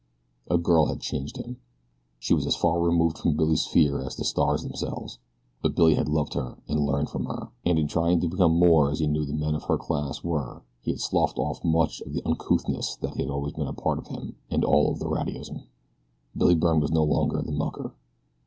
A 0.49 0.57
girl 0.57 0.87
had 0.87 0.99
changed 0.99 1.37
him. 1.37 1.57
She 2.17 2.33
was 2.33 2.47
as 2.47 2.55
far 2.55 2.79
removed 2.81 3.19
from 3.19 3.37
Billy's 3.37 3.61
sphere 3.65 4.01
as 4.01 4.15
the 4.15 4.23
stars 4.25 4.63
themselves; 4.63 5.19
but 5.61 5.75
Billy 5.75 5.93
had 5.93 6.09
loved 6.09 6.33
her 6.33 6.57
and 6.67 6.79
learned 6.87 7.09
from 7.11 7.25
her, 7.25 7.49
and 7.63 7.77
in 7.77 7.85
trying 7.85 8.19
to 8.21 8.27
become 8.27 8.57
more 8.57 8.89
as 8.89 8.97
he 8.97 9.05
knew 9.05 9.25
the 9.25 9.35
men 9.35 9.53
of 9.53 9.65
her 9.65 9.77
class 9.77 10.23
were 10.23 10.63
he 10.81 10.89
had 10.89 11.01
sloughed 11.01 11.37
off 11.37 11.63
much 11.63 12.01
of 12.01 12.13
the 12.13 12.23
uncouthness 12.25 12.95
that 12.95 13.15
had 13.17 13.29
always 13.29 13.53
been 13.53 13.67
a 13.67 13.73
part 13.73 13.99
of 13.99 14.07
him, 14.07 14.37
and 14.49 14.65
all 14.65 14.91
of 14.91 14.97
the 14.97 15.05
rowdyism. 15.07 15.67
Billy 16.35 16.55
Byrne 16.55 16.79
was 16.79 16.89
no 16.91 17.03
longer 17.03 17.43
the 17.43 17.51
mucker. 17.51 17.93